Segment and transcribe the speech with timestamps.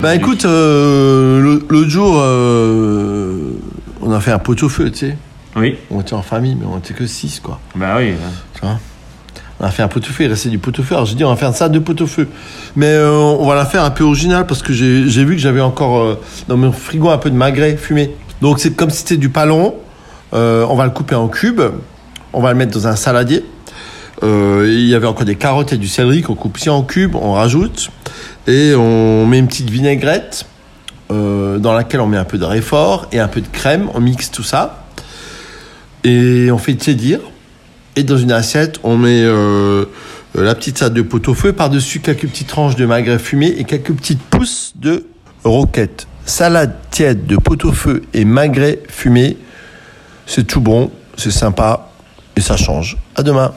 [0.00, 3.50] Bah écoute, euh, l'autre jour, euh,
[4.00, 5.16] on a fait un pot-au-feu, tu sais.
[5.56, 5.76] Oui.
[5.90, 7.60] On était en famille, mais on était que 6, quoi.
[7.74, 8.14] Bah oui.
[8.54, 8.78] Tu vois
[9.62, 10.94] on a fait un pot-au-feu, il restait du pot-au-feu.
[10.94, 12.28] Alors j'ai dit, on va faire ça, deux pot-au-feu.
[12.76, 15.60] Mais euh, on va la faire un peu original parce que j'ai vu que j'avais
[15.60, 18.10] encore dans mon frigo un peu de magret fumé.
[18.40, 19.74] Donc c'est comme si c'était du palon.
[20.32, 21.60] On va le couper en cubes.
[22.32, 23.44] On va le mettre dans un saladier.
[24.22, 27.14] Il y avait encore des carottes et du céleri qu'on coupe aussi en cubes.
[27.14, 27.90] On rajoute.
[28.46, 30.46] Et on met une petite vinaigrette
[31.10, 33.88] euh, dans laquelle on met un peu de réfort et un peu de crème.
[33.94, 34.84] On mixe tout ça.
[36.04, 37.20] Et on fait tiédir.
[37.96, 39.84] Et dans une assiette, on met euh,
[40.34, 44.22] la petite salade de pot-au-feu, par-dessus quelques petites tranches de magret fumé et quelques petites
[44.22, 45.06] pousses de
[45.44, 46.06] roquette.
[46.24, 49.36] Salade tiède de pot-au-feu et magret fumé,
[50.26, 51.90] c'est tout bon, c'est sympa
[52.36, 52.96] et ça change.
[53.16, 53.52] À demain.